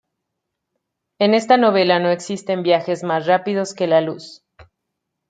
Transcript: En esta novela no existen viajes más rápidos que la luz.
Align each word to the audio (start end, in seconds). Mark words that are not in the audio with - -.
En 1.19 1.35
esta 1.35 1.57
novela 1.57 1.99
no 1.99 2.09
existen 2.09 2.63
viajes 2.63 3.03
más 3.03 3.27
rápidos 3.27 3.75
que 3.75 3.85
la 3.85 4.01
luz. 4.01 4.41